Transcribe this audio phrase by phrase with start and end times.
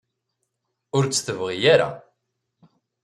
[0.95, 1.89] Ur tt-tebɣi ara.